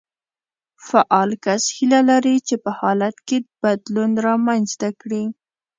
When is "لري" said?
2.09-2.35